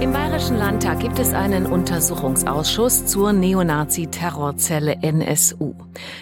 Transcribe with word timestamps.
Im 0.00 0.12
Bayerischen 0.12 0.56
Landtag 0.56 1.00
gibt 1.00 1.18
es 1.18 1.34
einen 1.34 1.66
Untersuchungsausschuss 1.66 3.06
zur 3.06 3.32
Neonazi-Terrorzelle 3.32 4.98
NSU. 5.02 5.74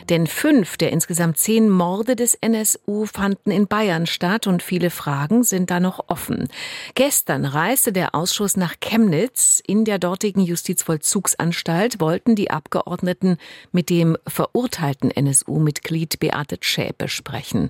Denn 0.09 0.27
fünf 0.27 0.79
der 0.79 0.92
insgesamt 0.92 1.37
zehn 1.37 1.69
Morde 1.69 2.17
des 2.17 2.35
NSU 2.35 3.04
fanden 3.04 3.51
in 3.51 3.67
Bayern 3.67 4.06
statt 4.06 4.47
und 4.47 4.63
viele 4.63 4.88
Fragen 4.88 5.45
sind 5.45 5.71
da 5.71 5.78
noch 5.78 6.09
offen. 6.09 6.49
Gestern 6.95 7.45
reiste 7.45 7.92
der 7.92 8.15
Ausschuss 8.15 8.56
nach 8.56 8.77
Chemnitz. 8.81 9.63
In 9.67 9.85
der 9.85 9.99
dortigen 9.99 10.40
Justizvollzugsanstalt 10.40 12.01
wollten 12.01 12.35
die 12.35 12.51
Abgeordneten 12.51 13.37
mit 13.72 13.90
dem 13.90 14.17
verurteilten 14.27 15.11
NSU-Mitglied 15.11 16.19
Beate 16.19 16.56
Schäpe 16.62 17.08
sprechen. 17.08 17.69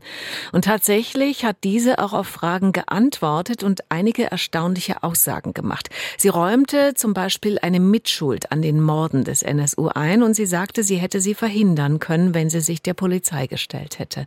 Und 0.53 0.67
tatsächlich 0.67 1.45
hat 1.45 1.57
diese 1.65 1.99
auch 1.99 2.13
auf 2.13 2.29
Fragen 2.29 2.71
geantwortet 2.71 3.65
und 3.65 3.81
einige 3.89 4.31
erstaunliche 4.31 5.03
Aussagen 5.03 5.53
gemacht. 5.53 5.91
Sie 6.17 6.29
räumte 6.29 6.95
zum 6.95 7.15
Beispiel 7.15 7.59
eine 7.61 7.81
Mitschuld 7.81 8.53
an 8.53 8.63
den 8.63 8.81
Morden 8.81 9.25
des 9.25 9.43
NSU 9.43 9.89
ein 9.89 10.23
und 10.23 10.35
sie 10.35 10.47
sagte, 10.47 10.83
sie 10.83 10.97
hätte 10.97 11.21
sie 11.21 11.35
verhindern 11.35 11.99
können, 11.99 12.35
wenn 12.35 12.51
sie 12.51 12.61
sich 12.61 12.83
der 12.83 12.95
Polizei 12.95 13.47
gestellt 13.47 13.99
hätte. 13.99 14.27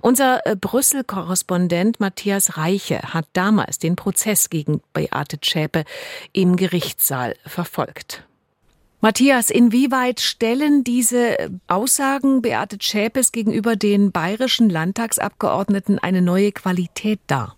Unser 0.00 0.46
äh, 0.46 0.56
Brüssel-Korrespondent 0.56 2.00
Matthias 2.00 2.56
Reiche 2.56 3.00
hat 3.14 3.26
damals 3.32 3.78
den 3.78 3.96
Prozess 3.96 4.50
gegen 4.50 4.80
Beate 4.92 5.40
Zschäpe 5.40 5.84
im 6.32 6.56
Gerichtssaal 6.56 7.34
verfolgt. 7.44 8.24
Matthias, 9.00 9.50
inwieweit 9.50 10.20
stellen 10.20 10.82
diese 10.82 11.36
Aussagen 11.68 12.42
Beate 12.42 12.78
Zschäpes 12.78 13.30
gegenüber 13.30 13.76
den 13.76 14.10
bayerischen 14.10 14.70
Landtagsabgeordneten 14.70 15.98
eine 15.98 16.22
neue 16.22 16.50
Qualität 16.50 17.20
dar? 17.26 17.56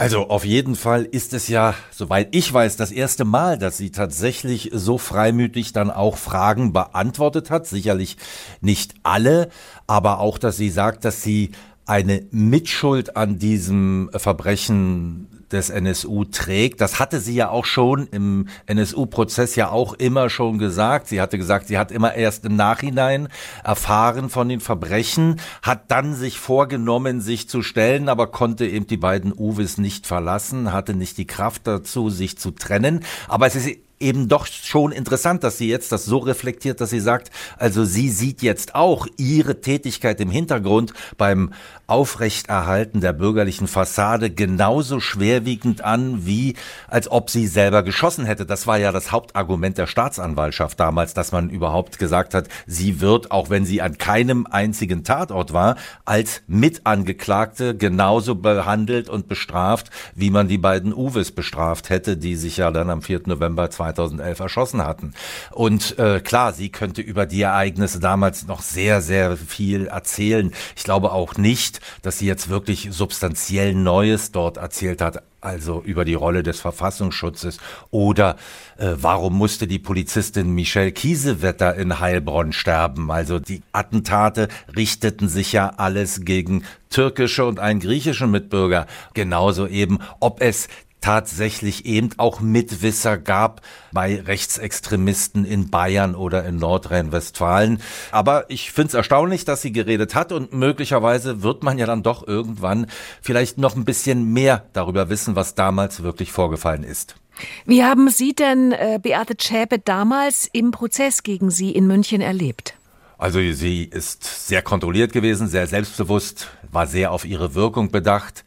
Also 0.00 0.30
auf 0.30 0.46
jeden 0.46 0.76
Fall 0.76 1.04
ist 1.04 1.34
es 1.34 1.48
ja, 1.48 1.74
soweit 1.90 2.34
ich 2.34 2.50
weiß, 2.50 2.76
das 2.76 2.90
erste 2.90 3.26
Mal, 3.26 3.58
dass 3.58 3.76
sie 3.76 3.90
tatsächlich 3.90 4.70
so 4.72 4.96
freimütig 4.96 5.74
dann 5.74 5.90
auch 5.90 6.16
Fragen 6.16 6.72
beantwortet 6.72 7.50
hat. 7.50 7.66
Sicherlich 7.66 8.16
nicht 8.62 8.94
alle, 9.02 9.50
aber 9.86 10.20
auch, 10.20 10.38
dass 10.38 10.56
sie 10.56 10.70
sagt, 10.70 11.04
dass 11.04 11.22
sie 11.22 11.50
eine 11.84 12.24
Mitschuld 12.30 13.18
an 13.18 13.38
diesem 13.38 14.08
Verbrechen 14.16 15.39
des 15.52 15.70
NSU 15.70 16.24
trägt. 16.24 16.80
Das 16.80 16.98
hatte 16.98 17.20
sie 17.20 17.34
ja 17.34 17.50
auch 17.50 17.64
schon 17.64 18.06
im 18.08 18.48
NSU-Prozess 18.66 19.56
ja 19.56 19.70
auch 19.70 19.94
immer 19.94 20.30
schon 20.30 20.58
gesagt. 20.58 21.08
Sie 21.08 21.20
hatte 21.20 21.38
gesagt, 21.38 21.68
sie 21.68 21.78
hat 21.78 21.92
immer 21.92 22.14
erst 22.14 22.44
im 22.44 22.56
Nachhinein 22.56 23.28
erfahren 23.64 24.30
von 24.30 24.48
den 24.48 24.60
Verbrechen, 24.60 25.40
hat 25.62 25.90
dann 25.90 26.14
sich 26.14 26.38
vorgenommen, 26.38 27.20
sich 27.20 27.48
zu 27.48 27.62
stellen, 27.62 28.08
aber 28.08 28.28
konnte 28.28 28.66
eben 28.66 28.86
die 28.86 28.96
beiden 28.96 29.32
Uwes 29.36 29.78
nicht 29.78 30.06
verlassen, 30.06 30.72
hatte 30.72 30.94
nicht 30.94 31.18
die 31.18 31.26
Kraft 31.26 31.66
dazu, 31.66 32.10
sich 32.10 32.38
zu 32.38 32.50
trennen. 32.50 33.04
Aber 33.28 33.46
es 33.46 33.56
ist 33.56 33.78
eben 34.00 34.28
doch 34.28 34.46
schon 34.46 34.92
interessant, 34.92 35.44
dass 35.44 35.58
sie 35.58 35.68
jetzt 35.68 35.92
das 35.92 36.06
so 36.06 36.18
reflektiert, 36.18 36.80
dass 36.80 36.90
sie 36.90 37.00
sagt, 37.00 37.30
also 37.58 37.84
sie 37.84 38.08
sieht 38.08 38.42
jetzt 38.42 38.74
auch 38.74 39.06
ihre 39.18 39.60
Tätigkeit 39.60 40.20
im 40.20 40.30
Hintergrund 40.30 40.94
beim 41.18 41.52
Aufrechterhalten 41.86 43.00
der 43.00 43.12
bürgerlichen 43.12 43.66
Fassade 43.66 44.30
genauso 44.30 45.00
schwerwiegend 45.00 45.82
an, 45.82 46.24
wie 46.24 46.54
als 46.86 47.10
ob 47.10 47.30
sie 47.30 47.48
selber 47.48 47.82
geschossen 47.82 48.26
hätte. 48.26 48.46
Das 48.46 48.66
war 48.68 48.78
ja 48.78 48.92
das 48.92 49.10
Hauptargument 49.10 49.76
der 49.76 49.88
Staatsanwaltschaft 49.88 50.78
damals, 50.78 51.14
dass 51.14 51.32
man 51.32 51.50
überhaupt 51.50 51.98
gesagt 51.98 52.32
hat, 52.32 52.48
sie 52.66 53.00
wird, 53.00 53.32
auch 53.32 53.50
wenn 53.50 53.66
sie 53.66 53.82
an 53.82 53.98
keinem 53.98 54.46
einzigen 54.46 55.02
Tatort 55.02 55.52
war, 55.52 55.76
als 56.04 56.42
Mitangeklagte 56.46 57.76
genauso 57.76 58.36
behandelt 58.36 59.08
und 59.08 59.26
bestraft, 59.26 59.90
wie 60.14 60.30
man 60.30 60.46
die 60.46 60.58
beiden 60.58 60.94
Uwes 60.94 61.32
bestraft 61.32 61.90
hätte, 61.90 62.16
die 62.16 62.36
sich 62.36 62.56
ja 62.56 62.70
dann 62.70 62.88
am 62.88 63.02
4. 63.02 63.22
November 63.26 63.68
2011 63.94 64.40
erschossen 64.40 64.84
hatten. 64.84 65.14
Und 65.50 65.98
äh, 65.98 66.20
klar, 66.20 66.52
sie 66.52 66.70
könnte 66.70 67.02
über 67.02 67.26
die 67.26 67.42
Ereignisse 67.42 68.00
damals 68.00 68.46
noch 68.46 68.62
sehr, 68.62 69.00
sehr 69.00 69.36
viel 69.36 69.86
erzählen. 69.86 70.52
Ich 70.76 70.84
glaube 70.84 71.12
auch 71.12 71.36
nicht, 71.36 71.80
dass 72.02 72.18
sie 72.18 72.26
jetzt 72.26 72.48
wirklich 72.48 72.88
substanziell 72.90 73.74
Neues 73.74 74.32
dort 74.32 74.56
erzählt 74.56 75.00
hat, 75.00 75.22
also 75.40 75.82
über 75.82 76.04
die 76.04 76.14
Rolle 76.14 76.42
des 76.42 76.60
Verfassungsschutzes 76.60 77.58
oder 77.90 78.36
äh, 78.76 78.92
warum 78.96 79.36
musste 79.36 79.66
die 79.66 79.78
Polizistin 79.78 80.54
Michelle 80.54 80.92
Kiesewetter 80.92 81.74
in 81.76 81.98
Heilbronn 82.00 82.52
sterben? 82.52 83.10
Also 83.10 83.38
die 83.38 83.62
Attentate 83.72 84.48
richteten 84.76 85.28
sich 85.28 85.52
ja 85.52 85.72
alles 85.76 86.24
gegen 86.24 86.64
türkische 86.90 87.46
und 87.46 87.58
einen 87.58 87.80
griechischen 87.80 88.30
Mitbürger. 88.30 88.86
Genauso 89.14 89.66
eben, 89.66 89.98
ob 90.18 90.40
es 90.42 90.68
tatsächlich 91.00 91.86
eben 91.86 92.10
auch 92.16 92.40
Mitwisser 92.40 93.18
gab 93.18 93.62
bei 93.92 94.20
Rechtsextremisten 94.20 95.44
in 95.44 95.70
Bayern 95.70 96.14
oder 96.14 96.44
in 96.44 96.56
Nordrhein-Westfalen. 96.56 97.80
Aber 98.12 98.48
ich 98.48 98.72
finde 98.72 98.88
es 98.88 98.94
erstaunlich, 98.94 99.44
dass 99.44 99.62
sie 99.62 99.72
geredet 99.72 100.14
hat 100.14 100.32
und 100.32 100.52
möglicherweise 100.52 101.42
wird 101.42 101.62
man 101.62 101.78
ja 101.78 101.86
dann 101.86 102.02
doch 102.02 102.26
irgendwann 102.26 102.86
vielleicht 103.22 103.58
noch 103.58 103.76
ein 103.76 103.84
bisschen 103.84 104.32
mehr 104.32 104.64
darüber 104.72 105.08
wissen, 105.08 105.36
was 105.36 105.54
damals 105.54 106.02
wirklich 106.02 106.32
vorgefallen 106.32 106.84
ist. 106.84 107.16
Wie 107.64 107.82
haben 107.82 108.10
Sie 108.10 108.34
denn 108.34 108.72
äh, 108.72 108.98
Beate 109.02 109.36
Zschäpe 109.36 109.78
damals 109.78 110.48
im 110.52 110.72
Prozess 110.72 111.22
gegen 111.22 111.50
Sie 111.50 111.70
in 111.70 111.86
München 111.86 112.20
erlebt? 112.20 112.74
Also 113.16 113.38
sie 113.38 113.84
ist 113.84 114.48
sehr 114.48 114.62
kontrolliert 114.62 115.12
gewesen, 115.12 115.46
sehr 115.46 115.66
selbstbewusst, 115.66 116.48
war 116.72 116.86
sehr 116.86 117.12
auf 117.12 117.26
ihre 117.26 117.54
Wirkung 117.54 117.90
bedacht 117.90 118.44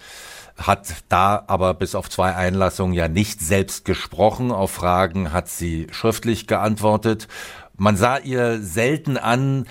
hat 0.57 0.87
da 1.09 1.43
aber 1.47 1.73
bis 1.73 1.95
auf 1.95 2.09
zwei 2.09 2.35
Einlassungen 2.35 2.93
ja 2.93 3.07
nicht 3.07 3.41
selbst 3.41 3.85
gesprochen. 3.85 4.51
Auf 4.51 4.71
Fragen 4.71 5.33
hat 5.33 5.49
sie 5.49 5.87
schriftlich 5.91 6.47
geantwortet. 6.47 7.27
Man 7.75 7.97
sah 7.97 8.17
ihr 8.17 8.59
selten 8.61 9.17
an, 9.17 9.65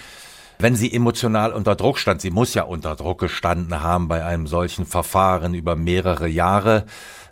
wenn 0.59 0.77
sie 0.77 0.93
emotional 0.93 1.53
unter 1.53 1.75
Druck 1.75 1.99
stand. 1.99 2.21
Sie 2.21 2.31
muss 2.31 2.55
ja 2.55 2.63
unter 2.63 2.97
Druck 2.97 3.21
gestanden 3.21 3.83
haben 3.83 4.09
bei 4.09 4.25
einem 4.25 4.47
solchen 4.47 4.87
Verfahren 4.87 5.55
über 5.55 5.77
mehrere 5.77 6.29
Jahre. 6.29 6.85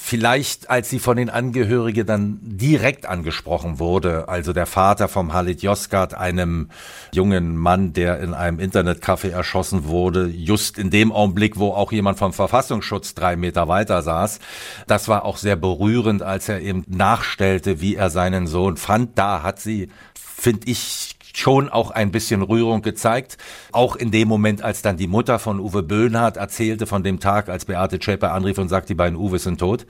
Vielleicht, 0.03 0.71
als 0.71 0.89
sie 0.89 0.99
von 0.99 1.19
den 1.19 1.29
Angehörigen 1.29 2.07
dann 2.07 2.39
direkt 2.43 3.05
angesprochen 3.05 3.79
wurde, 3.79 4.29
also 4.29 4.55
der 4.55 4.65
Vater 4.65 5.09
vom 5.09 5.35
Halit 5.35 5.63
Yozgat, 5.63 6.15
einem 6.15 6.71
jungen 7.13 7.55
Mann, 7.57 7.93
der 7.93 8.19
in 8.21 8.33
einem 8.33 8.59
Internetcafé 8.59 9.29
erschossen 9.31 9.85
wurde, 9.85 10.27
just 10.27 10.79
in 10.79 10.89
dem 10.89 11.13
Augenblick, 11.13 11.59
wo 11.59 11.73
auch 11.73 11.93
jemand 11.93 12.19
vom 12.19 12.33
Verfassungsschutz 12.33 13.15
drei 13.15 13.37
Meter 13.37 13.69
weiter 13.69 14.01
saß. 14.01 14.41
Das 14.87 15.07
war 15.07 15.27
auch 15.27 15.37
sehr 15.37 15.57
berührend, 15.57 16.23
als 16.23 16.49
er 16.49 16.63
eben 16.63 16.83
nachstellte, 16.89 17.83
wie 17.83 17.95
er 17.95 18.09
seinen 18.09 18.47
Sohn 18.47 18.79
fand. 18.79 19.19
Da 19.19 19.43
hat 19.43 19.61
sie, 19.61 19.91
finde 20.15 20.67
ich, 20.67 21.20
schon 21.35 21.69
auch 21.69 21.91
ein 21.91 22.11
bisschen 22.11 22.43
Rührung 22.43 22.83
gezeigt. 22.83 23.39
Auch 23.73 23.97
in 23.97 24.11
dem 24.11 24.29
Moment, 24.29 24.63
als 24.63 24.83
dann 24.83 24.97
die 24.97 25.07
Mutter 25.07 25.39
von 25.39 25.61
Uwe 25.61 25.83
Böhnhardt 25.83 26.37
erzählte 26.37 26.87
von 26.87 27.03
dem 27.03 27.21
Tag, 27.21 27.49
als 27.49 27.65
Beate 27.65 27.99
Zschäpe 27.99 28.31
anrief 28.31 28.59
und 28.59 28.69
sagt, 28.69 28.89
die 28.89 28.95
beiden 28.95 29.19
Uwes 29.19 29.45
sind 29.45 29.59
tot. 29.59 29.87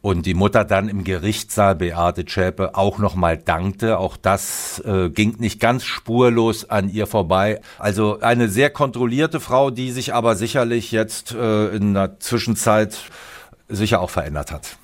Und 0.00 0.26
die 0.26 0.34
Mutter 0.34 0.64
dann 0.64 0.88
im 0.88 1.02
Gerichtssaal 1.02 1.74
Beate 1.74 2.24
Zschäpe 2.24 2.76
auch 2.76 2.98
nochmal 2.98 3.36
dankte. 3.36 3.98
Auch 3.98 4.16
das 4.16 4.80
äh, 4.84 5.10
ging 5.10 5.36
nicht 5.38 5.60
ganz 5.60 5.84
spurlos 5.84 6.70
an 6.70 6.88
ihr 6.88 7.06
vorbei. 7.06 7.60
Also 7.78 8.20
eine 8.20 8.48
sehr 8.48 8.70
kontrollierte 8.70 9.40
Frau, 9.40 9.70
die 9.70 9.90
sich 9.90 10.14
aber 10.14 10.36
sicherlich 10.36 10.92
jetzt 10.92 11.32
äh, 11.34 11.68
in 11.68 11.94
der 11.94 12.20
Zwischenzeit 12.20 12.96
sicher 13.68 14.00
auch 14.00 14.10
verändert 14.10 14.52
hat. 14.52 14.76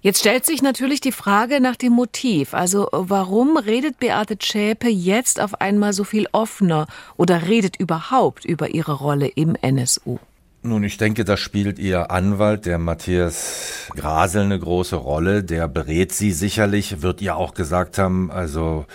Jetzt 0.00 0.20
stellt 0.20 0.46
sich 0.46 0.62
natürlich 0.62 1.00
die 1.00 1.12
Frage 1.12 1.60
nach 1.60 1.76
dem 1.76 1.92
Motiv. 1.92 2.54
Also 2.54 2.88
warum 2.92 3.56
redet 3.56 3.98
Beate 3.98 4.38
Zschäpe 4.38 4.88
jetzt 4.88 5.40
auf 5.40 5.60
einmal 5.60 5.92
so 5.92 6.04
viel 6.04 6.26
offener 6.32 6.86
oder 7.16 7.48
redet 7.48 7.76
überhaupt 7.76 8.44
über 8.44 8.70
ihre 8.70 8.92
Rolle 8.92 9.28
im 9.28 9.56
NSU? 9.60 10.18
Nun, 10.66 10.82
ich 10.82 10.96
denke, 10.96 11.26
da 11.26 11.36
spielt 11.36 11.78
ihr 11.78 12.10
Anwalt, 12.10 12.64
der 12.64 12.78
Matthias 12.78 13.90
Grasel, 13.94 14.44
eine 14.44 14.58
große 14.58 14.96
Rolle. 14.96 15.44
Der 15.44 15.68
berät 15.68 16.12
sie 16.12 16.32
sicherlich, 16.32 17.02
wird 17.02 17.20
ihr 17.20 17.36
auch 17.36 17.52
gesagt 17.52 17.98
haben, 17.98 18.30
also 18.30 18.86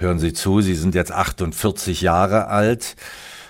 hören 0.00 0.18
Sie 0.18 0.32
zu, 0.32 0.60
Sie 0.62 0.74
sind 0.74 0.96
jetzt 0.96 1.12
48 1.12 2.00
Jahre 2.00 2.48
alt. 2.48 2.96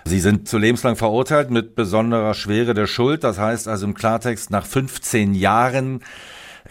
Sie 0.04 0.20
sind 0.20 0.48
zu 0.48 0.58
lebenslang 0.58 0.96
verurteilt 0.96 1.50
mit 1.50 1.74
besonderer 1.74 2.34
Schwere 2.34 2.74
der 2.74 2.86
Schuld. 2.86 3.24
Das 3.24 3.38
heißt 3.38 3.68
also 3.68 3.86
im 3.86 3.94
Klartext, 3.94 4.50
nach 4.50 4.66
15 4.66 5.32
Jahren 5.32 6.02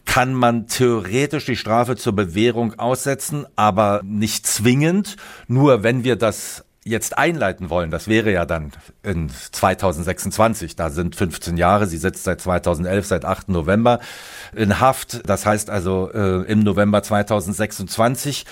kann 0.06 0.34
man 0.34 0.68
theoretisch 0.68 1.46
die 1.46 1.56
Strafe 1.56 1.96
zur 1.96 2.14
Bewährung 2.14 2.78
aussetzen, 2.78 3.46
aber 3.56 4.02
nicht 4.04 4.46
zwingend. 4.46 5.16
Nur 5.48 5.84
wenn 5.84 6.04
wir 6.04 6.16
das 6.16 6.66
jetzt 6.84 7.16
einleiten 7.16 7.70
wollen, 7.70 7.92
das 7.92 8.08
wäre 8.08 8.32
ja 8.32 8.46
dann 8.46 8.72
in 9.04 9.30
2026, 9.30 10.76
da 10.76 10.90
sind 10.90 11.16
15 11.16 11.56
Jahre, 11.56 11.86
sie 11.86 11.98
sitzt 11.98 12.24
seit 12.24 12.42
2011, 12.42 13.06
seit 13.06 13.24
8. 13.24 13.50
November 13.50 14.00
in 14.56 14.80
Haft, 14.80 15.30
das 15.30 15.46
heißt 15.46 15.70
also 15.70 16.12
äh, 16.12 16.42
im 16.52 16.62
November 16.62 17.04
2026 17.04 18.46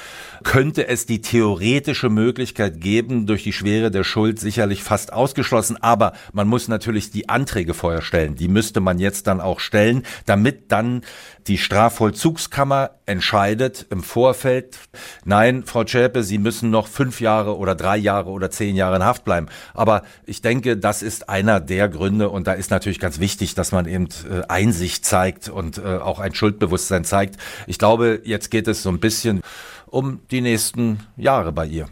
könnte 0.44 0.88
es 0.88 1.08
die 1.08 1.22
theoretische 1.22 2.10
Möglichkeit 2.10 2.80
geben, 2.80 3.26
durch 3.26 3.44
die 3.44 3.54
Schwere 3.54 3.90
der 3.90 4.04
Schuld 4.04 4.40
sicherlich 4.40 4.84
fast 4.84 5.12
ausgeschlossen, 5.12 5.78
aber 5.82 6.14
man 6.32 6.48
muss 6.48 6.68
natürlich 6.68 7.10
die 7.10 7.30
Anträge 7.30 7.74
vorher 7.74 8.04
stellen, 8.04 8.36
die 8.36 8.48
müsste 8.48 8.80
man 8.80 9.00
jetzt 9.00 9.26
dann 9.26 9.42
auch 9.42 9.60
stellen, 9.60 10.04
damit 10.28 10.72
dann 10.72 11.02
die 11.48 11.58
Strafvollzugskammer 11.58 12.92
entscheidet 13.08 13.88
im 13.90 14.04
Vorfeld, 14.04 14.78
nein, 15.26 15.64
Frau 15.66 15.88
Schäpe, 15.88 16.22
Sie 16.22 16.38
müssen 16.38 16.70
noch 16.70 16.88
fünf 16.88 17.22
Jahre 17.22 17.58
oder 17.58 17.74
drei 17.74 17.98
Jahre 17.98 18.19
oder 18.28 18.52
zehn 18.52 18.76
Jahre 18.76 18.98
in 18.98 19.04
Haft 19.04 19.26
bleiben. 19.26 19.48
Aber 19.74 20.04
ich 20.26 20.42
denke, 20.42 20.78
das 20.78 21.02
ist 21.02 21.30
einer 21.30 21.60
der 21.60 21.90
Gründe 21.90 22.30
und 22.30 22.48
da 22.48 22.54
ist 22.54 22.72
natürlich 22.72 23.00
ganz 23.00 23.20
wichtig, 23.20 23.56
dass 23.56 23.72
man 23.72 23.86
eben 23.86 24.08
äh, 24.30 24.42
Einsicht 24.48 25.06
zeigt 25.06 25.50
und 25.50 25.78
äh, 25.78 25.98
auch 25.98 26.20
ein 26.20 26.34
Schuldbewusstsein 26.34 27.06
zeigt. 27.06 27.38
Ich 27.68 27.78
glaube, 27.78 28.22
jetzt 28.24 28.52
geht 28.52 28.68
es 28.68 28.84
so 28.84 28.90
ein 28.90 29.00
bisschen 29.00 29.42
um 29.86 30.20
die 30.32 30.42
nächsten 30.42 31.00
Jahre 31.18 31.52
bei 31.52 31.66
ihr. 31.66 31.88